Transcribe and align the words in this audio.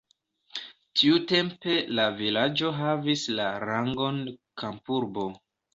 Tiutempe 1.01 1.75
la 1.99 2.07
vilaĝo 2.23 2.73
havis 2.81 3.29
la 3.39 3.53
rangon 3.69 4.23
kampurbo. 4.65 5.33